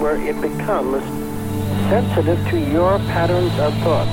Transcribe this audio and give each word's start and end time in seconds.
where 0.00 0.16
it 0.16 0.40
becomes 0.40 1.04
sensitive 1.90 2.38
to 2.48 2.58
your 2.58 2.98
patterns 3.12 3.52
of 3.58 3.74
thought. 3.82 4.08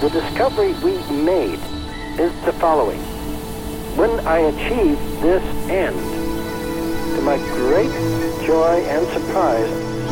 The 0.00 0.10
discovery 0.10 0.72
we 0.82 0.98
made 1.22 1.60
is 2.18 2.32
the 2.44 2.52
following. 2.54 2.98
When 3.96 4.10
I 4.26 4.38
achieve 4.38 4.98
this 5.22 5.42
end, 5.70 5.96
to 7.14 7.22
my 7.22 7.38
great 7.54 7.92
joy 8.44 8.82
and 8.86 9.06
surprise, 9.08 9.70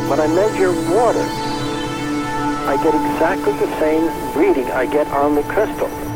when 0.09 0.21
I 0.21 0.27
measure 0.27 0.71
water, 0.95 1.25
I 2.67 2.79
get 2.81 2.95
exactly 2.95 3.53
the 3.53 3.79
same 3.79 4.37
reading 4.37 4.71
I 4.71 4.85
get 4.85 5.07
on 5.07 5.35
the 5.35 5.43
crystal. 5.43 6.06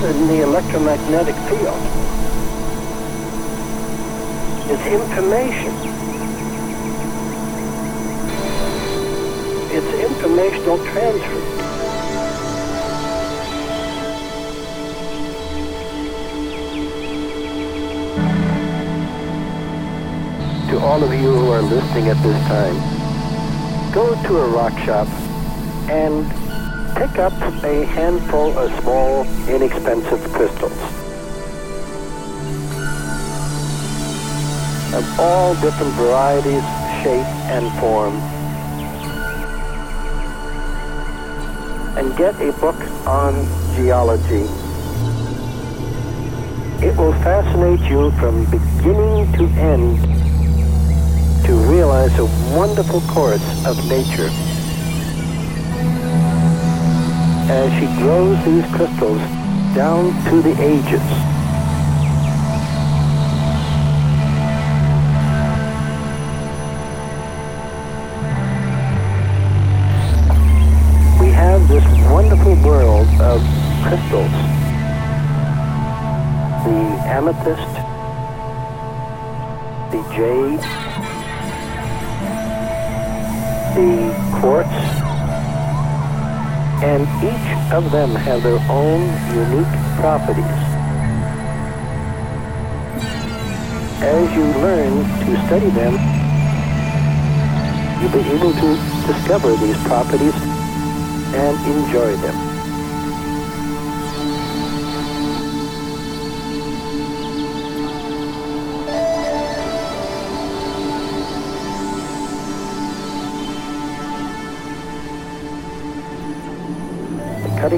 Not 0.00 0.10
in 0.10 0.26
the 0.26 0.42
electromagnetic 0.42 1.36
field. 1.48 1.82
It's 4.68 4.86
information. 4.86 5.72
It's 9.70 10.10
informational 10.10 10.78
transfer. 10.78 11.60
to 20.70 20.80
all 20.80 21.04
of 21.04 21.12
you 21.12 21.30
who 21.30 21.50
are 21.52 21.62
listening 21.62 22.08
at 22.08 22.20
this 22.24 22.40
time, 22.48 22.74
go 23.92 24.20
to 24.26 24.38
a 24.38 24.48
rock 24.48 24.76
shop 24.80 25.06
and 25.88 26.43
pick 26.94 27.18
up 27.18 27.32
a 27.64 27.84
handful 27.86 28.56
of 28.56 28.70
small, 28.80 29.24
inexpensive 29.48 30.22
crystals. 30.32 30.72
Of 34.94 35.18
all 35.18 35.54
different 35.56 35.92
varieties, 35.94 36.62
shape, 37.02 37.26
and 37.50 37.66
form. 37.80 38.14
And 41.98 42.16
get 42.16 42.40
a 42.40 42.52
book 42.60 42.76
on 43.08 43.34
geology. 43.74 44.46
It 46.84 46.96
will 46.96 47.14
fascinate 47.24 47.80
you 47.90 48.12
from 48.12 48.44
beginning 48.44 49.32
to 49.32 49.44
end 49.58 49.98
to 51.46 51.54
realize 51.54 52.16
a 52.20 52.26
wonderful 52.56 53.00
chorus 53.02 53.42
of 53.66 53.76
nature 53.88 54.30
as 57.46 57.70
she 57.74 57.86
grows 58.00 58.42
these 58.44 58.64
crystals 58.74 59.20
down 59.74 60.12
to 60.24 60.40
the 60.40 60.52
ages. 60.62 61.02
We 71.20 71.28
have 71.32 71.68
this 71.68 71.84
wonderful 72.10 72.54
world 72.62 73.08
of 73.20 73.42
crystals. 73.82 74.32
The 76.64 76.80
amethyst, 77.04 77.74
the 79.92 80.02
jade, 80.16 80.60
the 83.76 84.38
quartz, 84.40 84.83
and 86.84 87.02
each 87.24 87.72
of 87.72 87.90
them 87.90 88.14
have 88.14 88.42
their 88.42 88.60
own 88.68 89.00
unique 89.32 89.74
properties. 89.96 90.44
As 94.04 94.36
you 94.36 94.44
learn 94.60 94.92
to 95.24 95.46
study 95.46 95.70
them, 95.70 95.94
you'll 98.00 98.12
be 98.12 98.28
able 98.36 98.52
to 98.52 98.76
discover 99.06 99.56
these 99.56 99.82
properties 99.84 100.34
and 101.32 101.56
enjoy 101.74 102.16
them. 102.16 102.43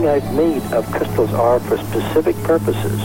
I've 0.04 0.34
made 0.34 0.62
of 0.74 0.84
crystals 0.90 1.32
are 1.32 1.58
for 1.60 1.78
specific 1.78 2.36
purposes, 2.44 3.00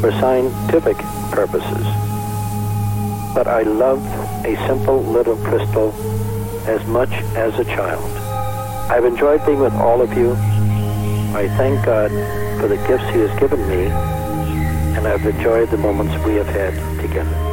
for 0.00 0.10
scientific 0.12 0.96
purposes. 1.30 1.86
But 3.34 3.46
I 3.46 3.62
love 3.62 4.02
a 4.44 4.56
simple 4.66 5.02
little 5.02 5.36
crystal 5.36 5.92
as 6.66 6.84
much 6.86 7.10
as 7.36 7.58
a 7.58 7.64
child. 7.64 8.10
I've 8.90 9.04
enjoyed 9.04 9.44
being 9.44 9.60
with 9.60 9.74
all 9.74 10.00
of 10.00 10.16
you. 10.16 10.32
I 11.36 11.52
thank 11.58 11.84
God 11.84 12.10
for 12.60 12.68
the 12.68 12.76
gifts 12.88 13.04
he 13.10 13.20
has 13.20 13.38
given 13.38 13.60
me, 13.68 13.86
and 14.96 15.06
I've 15.06 15.26
enjoyed 15.26 15.70
the 15.70 15.76
moments 15.76 16.14
we 16.24 16.36
have 16.36 16.46
had 16.46 16.72
together. 17.00 17.46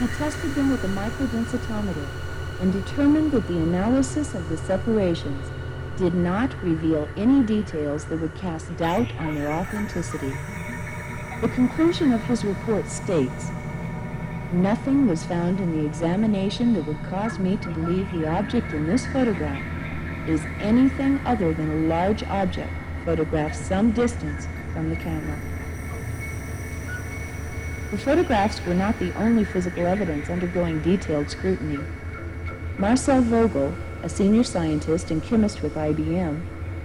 I 0.00 0.06
tested 0.18 0.54
them 0.54 0.70
with 0.70 0.84
a 0.84 0.88
microdensitometer 0.88 2.06
and 2.60 2.72
determined 2.72 3.32
that 3.32 3.46
the 3.48 3.58
analysis 3.58 4.34
of 4.34 4.48
the 4.48 4.56
separations 4.56 5.46
did 5.98 6.14
not 6.14 6.54
reveal 6.62 7.08
any 7.16 7.42
details 7.42 8.04
that 8.06 8.20
would 8.20 8.34
cast 8.34 8.76
doubt 8.76 9.10
on 9.18 9.34
their 9.34 9.50
authenticity. 9.50 10.32
The 11.40 11.48
conclusion 11.48 12.12
of 12.12 12.22
his 12.24 12.44
report 12.44 12.86
states, 12.88 13.50
Nothing 14.52 15.08
was 15.08 15.24
found 15.24 15.60
in 15.60 15.76
the 15.76 15.86
examination 15.86 16.74
that 16.74 16.86
would 16.86 17.02
cause 17.10 17.38
me 17.38 17.56
to 17.56 17.68
believe 17.70 18.10
the 18.12 18.28
object 18.28 18.72
in 18.72 18.86
this 18.86 19.06
photograph 19.06 19.62
is 20.28 20.46
anything 20.60 21.18
other 21.24 21.52
than 21.52 21.70
a 21.70 21.88
large 21.88 22.22
object 22.24 22.72
photographed 23.04 23.56
some 23.56 23.92
distance 23.92 24.46
from 24.72 24.90
the 24.90 24.96
camera. 24.96 25.55
The 27.96 28.02
photographs 28.02 28.62
were 28.66 28.74
not 28.74 28.98
the 28.98 29.10
only 29.14 29.42
physical 29.42 29.86
evidence 29.86 30.28
undergoing 30.28 30.82
detailed 30.82 31.30
scrutiny. 31.30 31.78
Marcel 32.76 33.22
Vogel, 33.22 33.72
a 34.02 34.08
senior 34.10 34.44
scientist 34.44 35.10
and 35.10 35.22
chemist 35.22 35.62
with 35.62 35.76
IBM, 35.76 36.42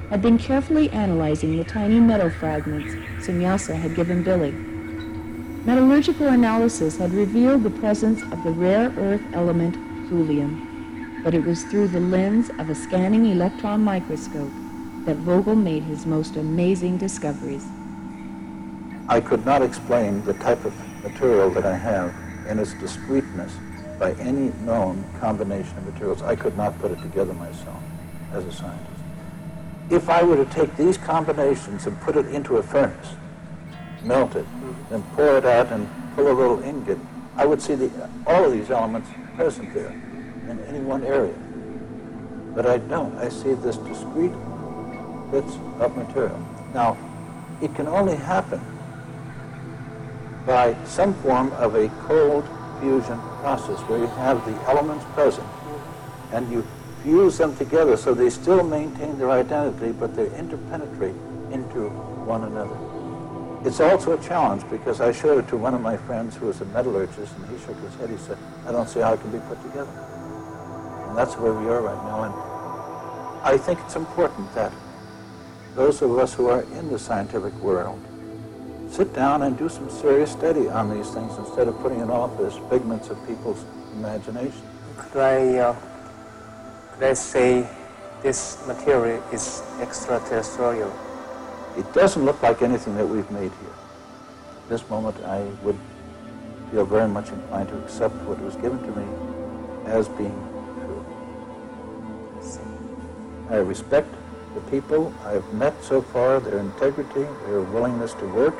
had 0.10 0.22
been 0.22 0.38
carefully 0.38 0.90
analyzing 0.92 1.58
the 1.58 1.66
tiny 1.66 2.00
metal 2.00 2.30
fragments 2.30 2.96
Semjase 3.28 3.76
had 3.76 3.94
given 3.94 4.24
Billy. 4.24 4.54
Metallurgical 5.66 6.28
analysis 6.28 6.96
had 6.98 7.12
revealed 7.12 7.64
the 7.64 7.70
presence 7.82 8.22
of 8.32 8.42
the 8.46 8.52
rare 8.52 8.94
earth 8.98 9.22
element 9.34 9.76
thulium, 10.10 11.24
but 11.26 11.34
it 11.34 11.44
was 11.44 11.64
through 11.64 11.90
the 11.90 12.00
lens 12.00 12.50
of 12.52 12.70
a 12.70 12.74
scanning 12.74 13.26
electron 13.26 13.84
microscope 13.84 14.54
that 15.06 15.18
Vogel 15.18 15.56
made 15.56 15.84
his 15.84 16.06
most 16.06 16.38
amazing 16.38 16.98
discoveries. 16.98 17.66
I 19.10 19.20
could 19.20 19.46
not 19.46 19.62
explain 19.62 20.24
the 20.24 20.36
type 20.36 20.64
of 20.64 20.74
material 21.04 21.50
that 21.52 21.66
I 21.66 21.76
have 21.76 22.14
in 22.48 22.60
its 22.60 22.74
discreteness 22.76 23.54
by 24.00 24.14
any 24.14 24.52
known 24.66 25.04
combination 25.20 25.78
of 25.78 25.86
materials. 25.86 26.22
I 26.22 26.36
could 26.36 26.58
not 26.58 26.80
put 26.80 26.92
it 26.92 27.02
together 27.02 27.34
myself 27.34 27.82
as 28.34 28.46
a 28.46 28.52
scientist. 28.52 28.88
if 29.90 30.10
I 30.10 30.24
were 30.24 30.38
to 30.38 30.46
take 30.46 30.76
these 30.78 30.98
combinations 30.98 31.86
and 31.86 32.00
put 32.02 32.16
it 32.16 32.26
into 32.28 32.58
a 32.58 32.64
furnace, 32.64 33.14
melt 34.04 34.36
it, 34.36 34.46
and 34.90 35.04
pour 35.14 35.38
it 35.38 35.46
out 35.46 35.68
and 35.68 35.90
pull 36.16 36.32
a 36.32 36.34
little 36.34 36.64
ingot, 36.64 36.98
I 37.36 37.46
would 37.46 37.62
see 37.62 37.76
the, 37.76 38.10
all 38.26 38.46
of 38.46 38.54
these 38.54 38.72
elements 38.72 39.10
present 39.36 39.74
there 39.74 39.92
in 40.50 40.60
any 40.68 40.80
one 40.80 41.04
area. 41.04 41.34
But 42.56 42.66
I 42.66 42.78
don't. 42.78 43.18
I 43.18 43.30
see 43.30 43.54
this 43.54 43.78
discrete 43.78 44.34
bits 45.32 45.56
of 45.80 45.96
material. 45.96 46.40
Now, 46.74 46.98
it 47.62 47.74
can 47.76 47.88
only 47.88 48.16
happen 48.16 48.62
by 50.46 50.76
some 50.86 51.14
form 51.16 51.52
of 51.54 51.76
a 51.76 51.88
cold 52.08 52.46
fusion 52.80 53.20
process 53.42 53.80
where 53.82 54.00
you 54.00 54.08
have 54.08 54.44
the 54.46 54.54
elements 54.70 55.06
present 55.14 55.48
and 56.32 56.52
you 56.52 56.66
fuse 57.04 57.38
them 57.38 57.56
together 57.58 57.98
so 57.98 58.14
they 58.14 58.30
still 58.30 58.64
maintain 58.64 59.18
their 59.18 59.32
identity, 59.32 59.92
but 59.92 60.16
they 60.16 60.26
interpenetrate 60.38 61.16
into 61.52 61.90
one 62.26 62.44
another. 62.44 62.78
It's 63.68 63.80
also 63.80 64.18
a 64.18 64.24
challenge 64.24 64.64
because 64.70 65.02
I 65.02 65.12
showed 65.12 65.44
it 65.44 65.48
to 65.50 65.58
one 65.58 65.74
of 65.74 65.82
my 65.82 65.98
friends 65.98 66.36
who 66.36 66.48
was 66.48 66.62
a 66.62 66.66
metallurgist, 66.66 67.36
and 67.36 67.46
he 67.50 67.64
shook 67.64 67.80
his 67.82 67.94
head. 67.96 68.10
He 68.10 68.18
said, 68.18 68.38
I 68.66 68.72
don't 68.72 68.90
see 68.90 69.02
how 69.02 69.14
it 69.14 69.22
can 69.22 69.32
be 69.32 69.40
put 69.40 69.62
together. 69.62 69.92
And 71.08 71.18
that's 71.18 71.36
where 71.38 71.54
we 71.54 71.68
are 71.68 71.82
right 71.82 72.04
now. 72.06 72.24
And 72.24 72.34
I 73.44 73.58
think 73.58 73.80
it's 73.86 73.96
important 73.96 74.54
that 74.56 74.72
those 75.76 76.02
of 76.02 76.18
us 76.18 76.34
who 76.34 76.48
are 76.48 76.62
in 76.62 76.90
the 76.90 76.98
scientific 76.98 77.54
world 77.56 78.00
sit 78.92 79.14
down 79.14 79.44
and 79.44 79.58
do 79.58 79.70
some 79.70 79.90
serious 79.90 80.32
study 80.32 80.68
on 80.68 80.96
these 80.96 81.10
things 81.12 81.38
instead 81.38 81.68
of 81.68 81.80
putting 81.80 82.02
it 82.02 82.10
off 82.10 82.38
as 82.42 82.58
figments 82.70 83.10
of 83.10 83.18
people's 83.26 83.64
imagination. 83.94 84.62
Could 84.98 85.22
I 85.22 85.58
uh, 85.58 85.76
let's 87.02 87.20
say 87.20 87.68
this 88.22 88.66
material 88.68 89.24
is 89.34 89.64
extraterrestrial. 89.80 90.94
It 91.76 91.92
doesn't 91.94 92.24
look 92.24 92.42
like 92.44 92.62
anything 92.62 92.96
that 92.96 93.08
we've 93.08 93.30
made 93.32 93.52
here. 93.52 93.76
At 94.64 94.70
this 94.70 94.88
moment, 94.90 95.16
I 95.26 95.42
would 95.64 95.78
feel 96.70 96.86
very 96.86 97.08
much 97.10 97.30
inclined 97.30 97.70
to 97.70 97.78
accept 97.80 98.16
what 98.28 98.40
was 98.40 98.56
given 98.58 98.80
to 98.84 98.92
me 98.96 99.06
as 99.88 100.08
being 100.10 100.38
true. 100.76 101.06
I 103.50 103.56
respect 103.56 104.14
the 104.54 104.62
people 104.70 105.14
I've 105.26 105.52
met 105.54 105.74
so 105.84 106.02
far, 106.02 106.40
their 106.40 106.60
integrity, 106.60 107.26
their 107.48 107.62
willingness 107.62 108.14
to 108.16 108.28
work. 108.28 108.56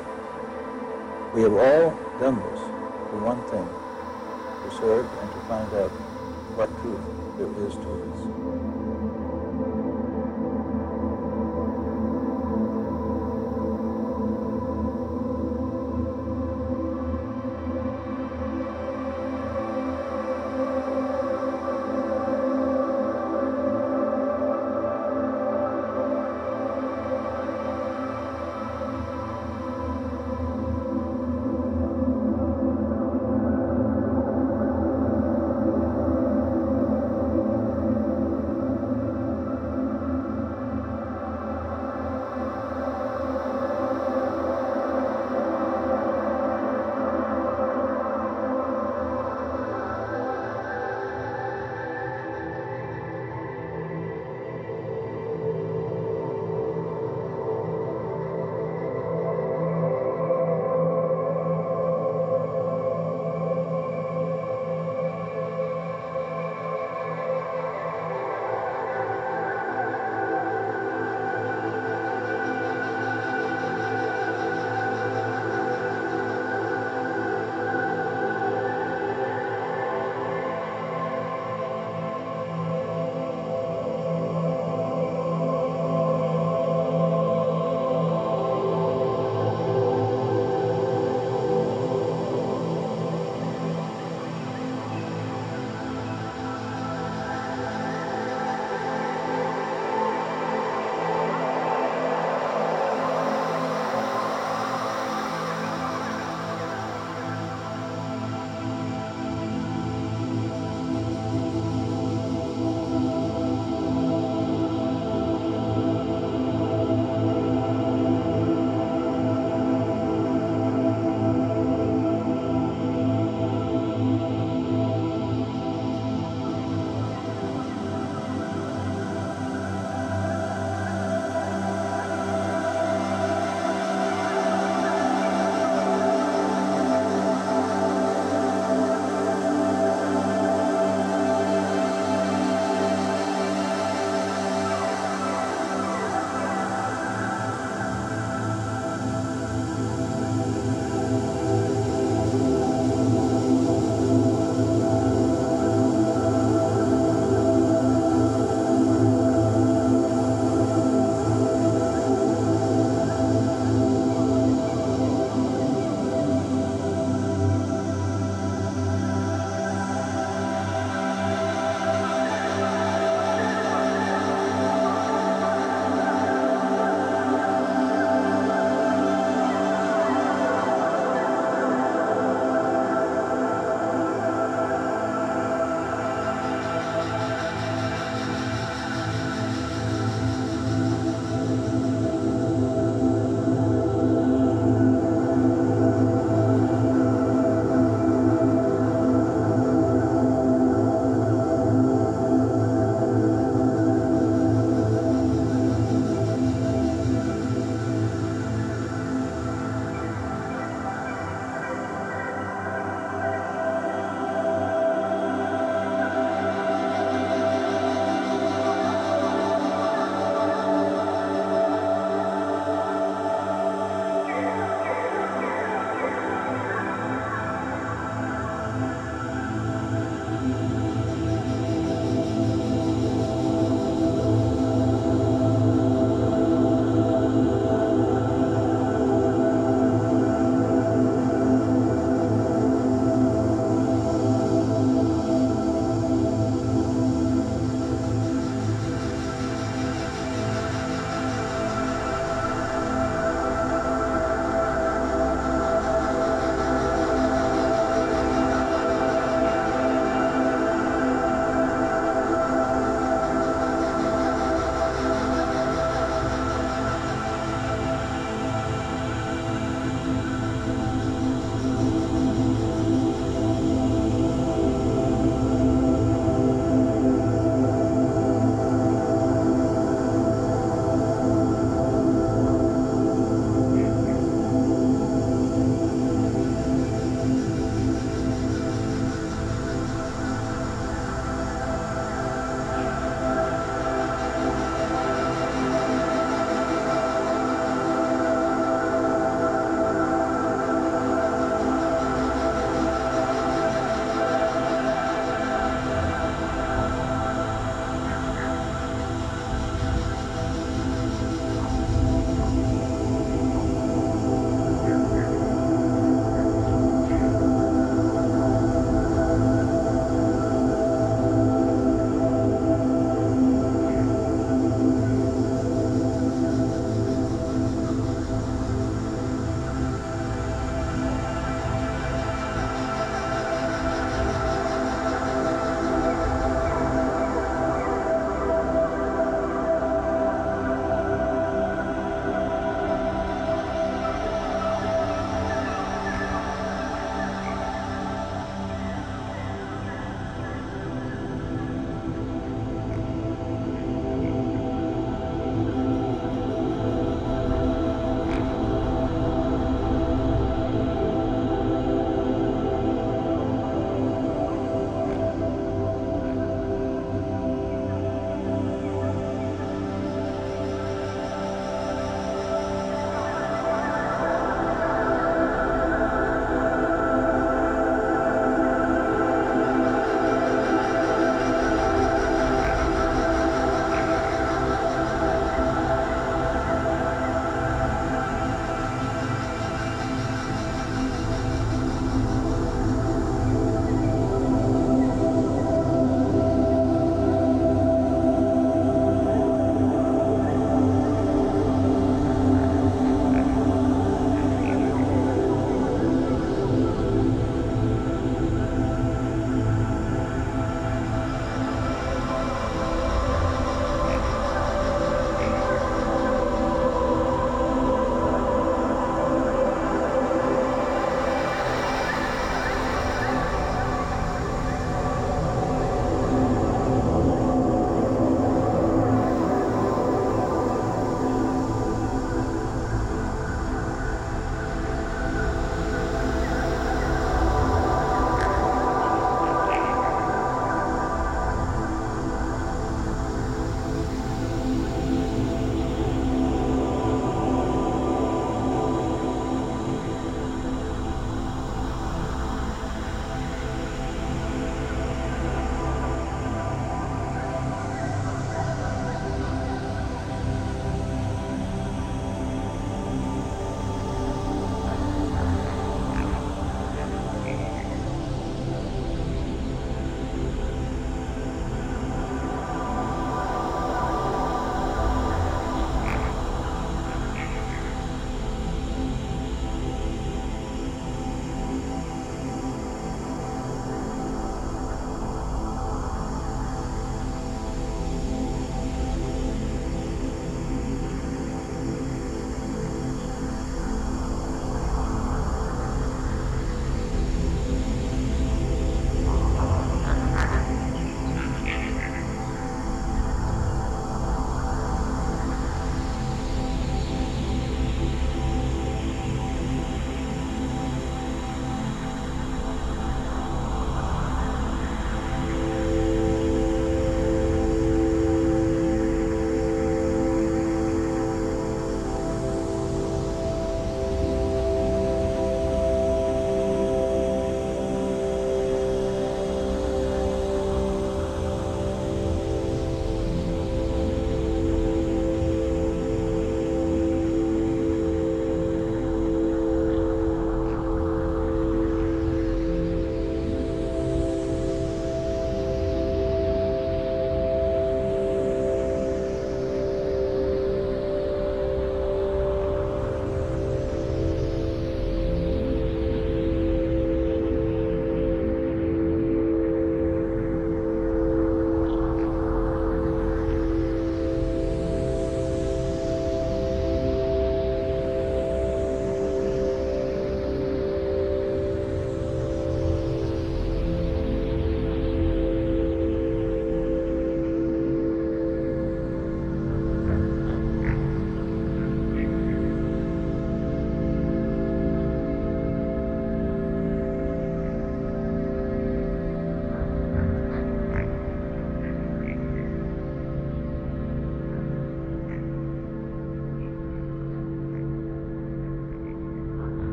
We 1.34 1.40
have 1.44 1.54
all 1.54 1.90
done 2.20 2.36
this 2.36 2.60
for 2.60 3.18
one 3.24 3.40
thing, 3.48 3.64
to 3.64 4.76
serve 4.76 5.06
and 5.06 5.32
to 5.32 5.40
find 5.48 5.72
out 5.80 5.90
what 6.60 6.68
truth 6.82 7.00
there 7.38 7.48
is 7.66 7.72
to 7.72 7.88
this. 8.04 8.11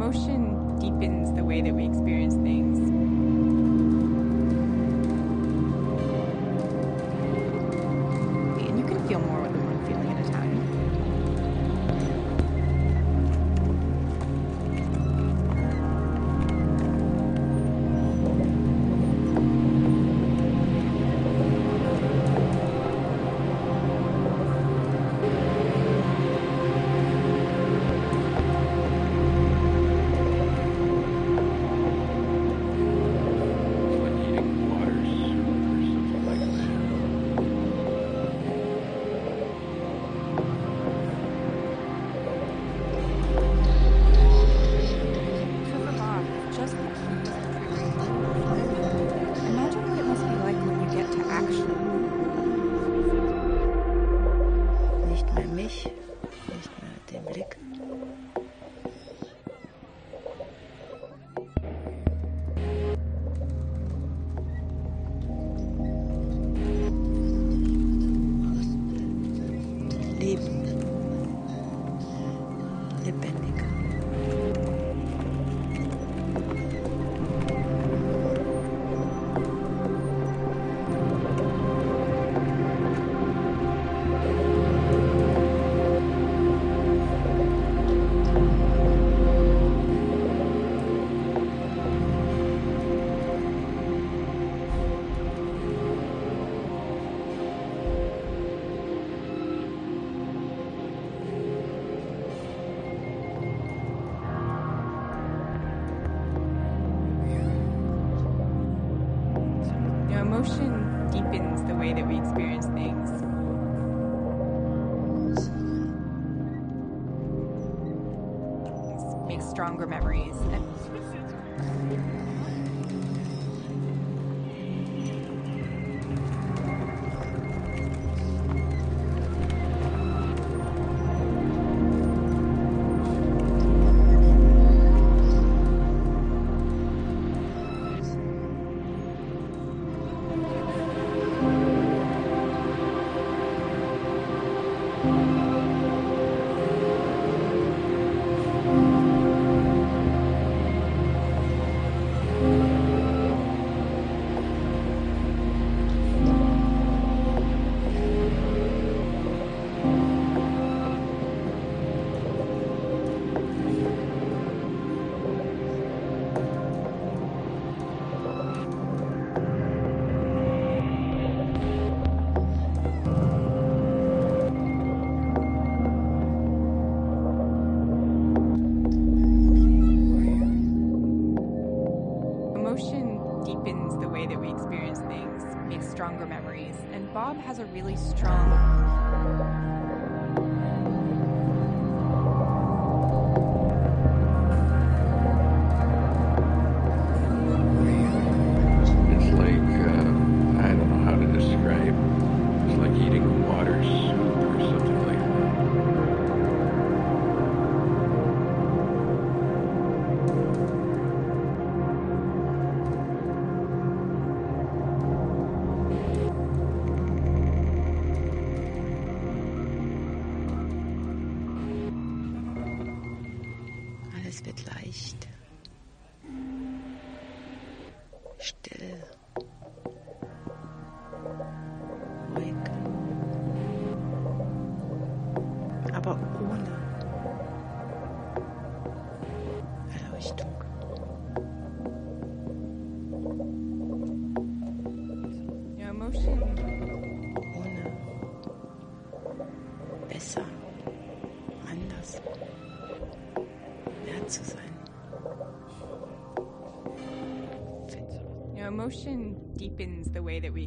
emotion 0.00 0.78
deepens 0.80 1.30
the 1.34 1.44
way 1.44 1.60
that 1.60 1.74
we 1.74 1.84
experience 1.84 2.34
things. 2.36 2.59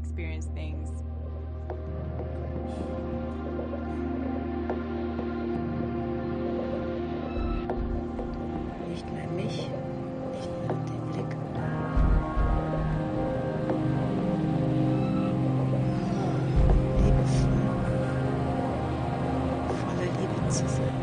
experience 0.03 0.47
things. 0.53 0.89
Nicht 8.89 9.13
mehr 9.13 9.27
mich, 9.29 9.69
nicht 10.33 10.51
mehr 10.59 10.75
den 10.89 11.01
Blick. 11.11 11.37
Liebevoll, 16.97 17.49
voller 19.67 20.09
Liebe 20.19 20.49
zu 20.49 20.67
sein. 20.67 21.02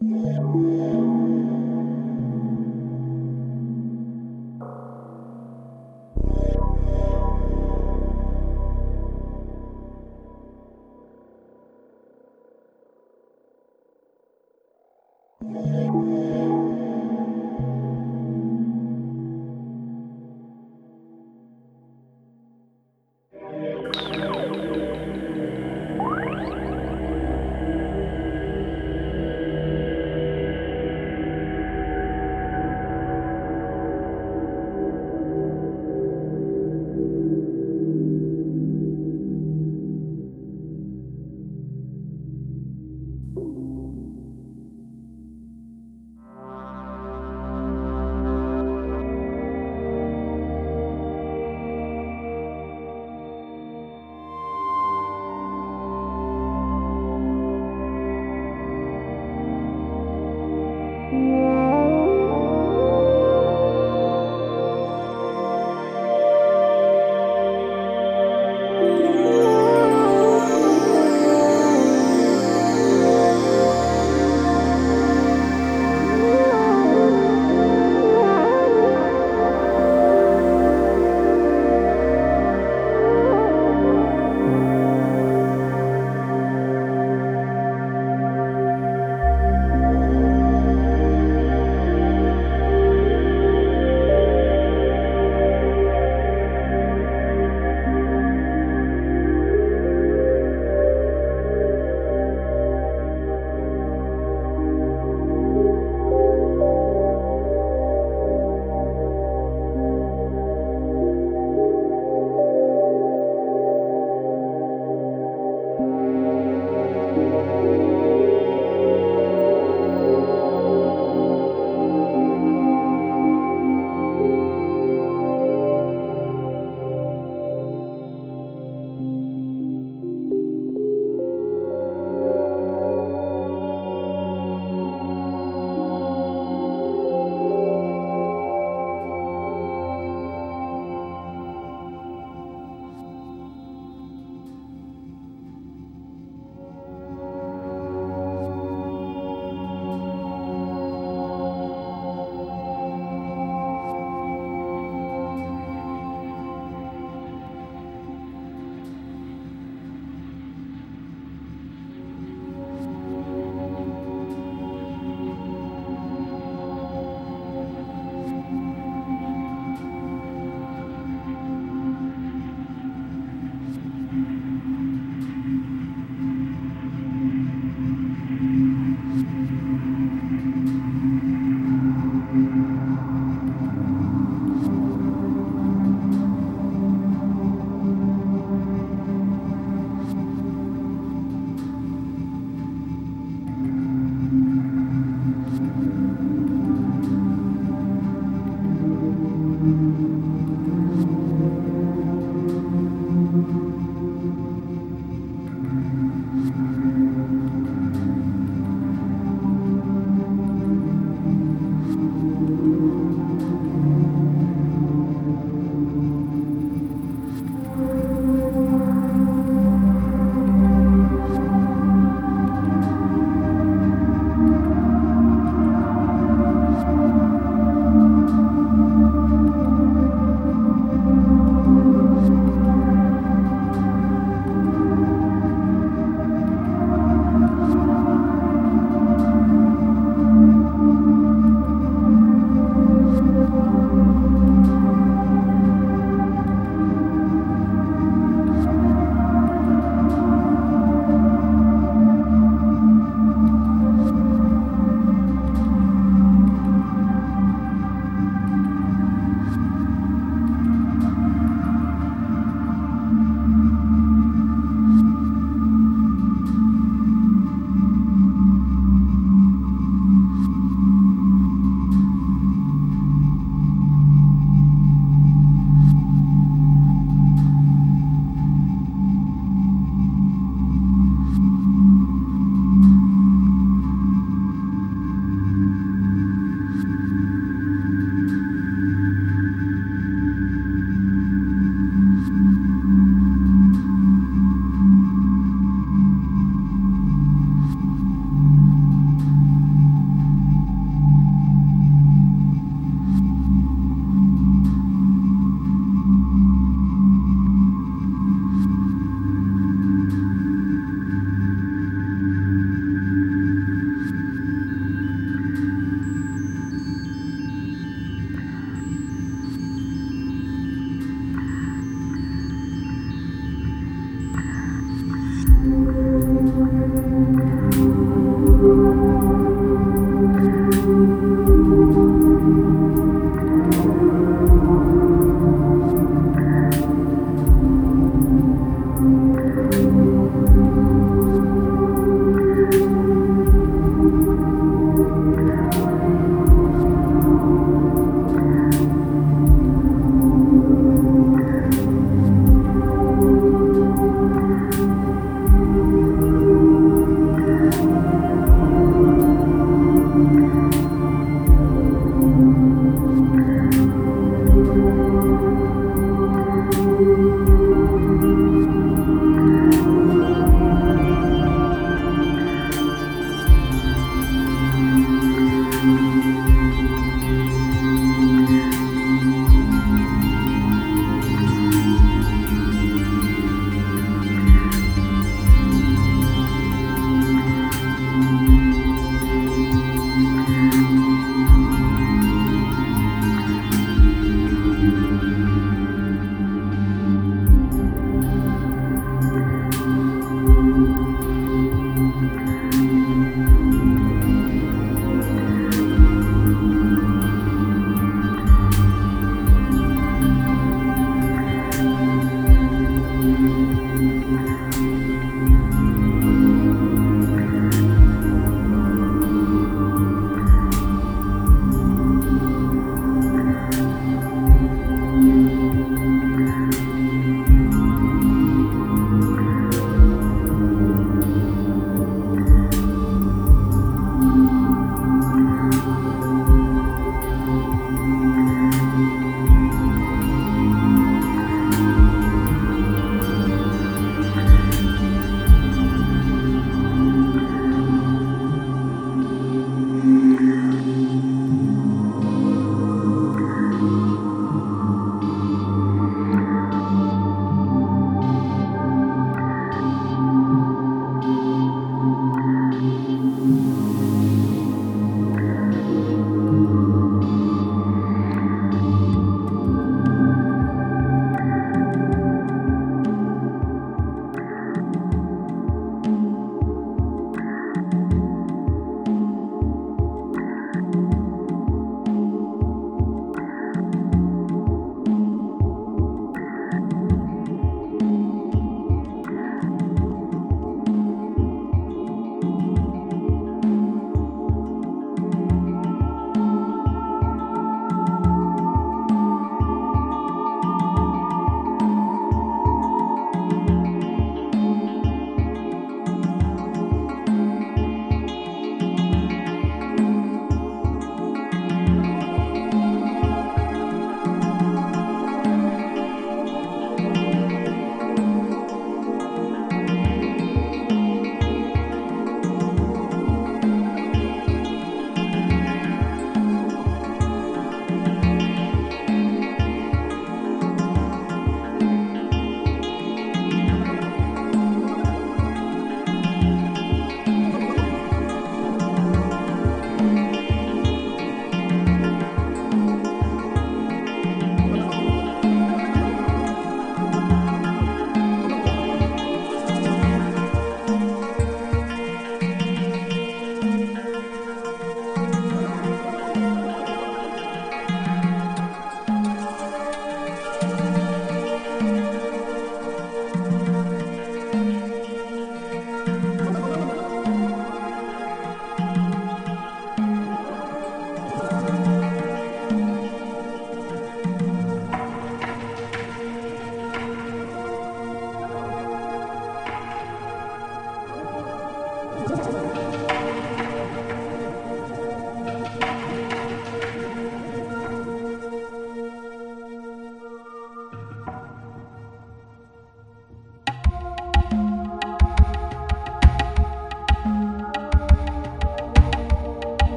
Música 0.00 1.15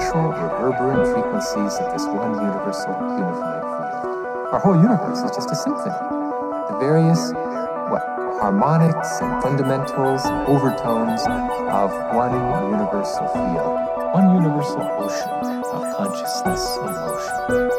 natural 0.00 0.32
reverberant 0.32 1.12
frequencies 1.12 1.78
of 1.78 1.92
this 1.92 2.06
one 2.06 2.32
universal 2.32 2.92
unified 3.20 3.60
field. 3.60 4.48
Our 4.52 4.58
whole 4.58 4.76
universe 4.76 5.18
is 5.18 5.30
just 5.30 5.50
a 5.50 5.54
symphony. 5.54 5.92
The 6.72 6.78
various 6.80 7.32
what 7.92 8.00
harmonics 8.40 9.20
and 9.20 9.42
fundamentals, 9.42 10.24
overtones 10.48 11.20
of 11.68 11.92
one 12.16 12.32
universal 12.72 13.28
field, 13.28 13.76
one 14.14 14.34
universal 14.34 14.80
ocean 15.04 15.28
of 15.68 15.96
consciousness 15.96 16.78
and 16.80 16.94
motion. 16.96 17.69